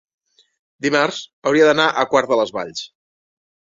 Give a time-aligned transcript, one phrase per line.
[0.85, 1.19] Dimarts
[1.51, 2.87] hauria d'anar a Quart de les Valls.